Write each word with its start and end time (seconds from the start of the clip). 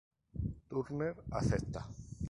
Turner 0.69 1.13
acepta. 1.29 1.87